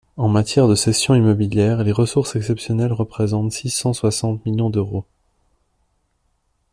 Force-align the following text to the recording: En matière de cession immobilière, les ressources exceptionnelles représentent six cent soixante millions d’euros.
En 0.17 0.27
matière 0.29 0.67
de 0.67 0.73
cession 0.73 1.13
immobilière, 1.13 1.83
les 1.83 1.91
ressources 1.91 2.35
exceptionnelles 2.35 2.91
représentent 2.91 3.51
six 3.51 3.69
cent 3.69 3.93
soixante 3.93 4.43
millions 4.47 4.71
d’euros. 4.71 5.05